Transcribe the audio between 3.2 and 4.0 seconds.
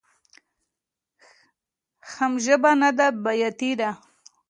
بياتي ده.